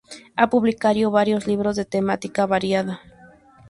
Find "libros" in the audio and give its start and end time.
1.45-1.75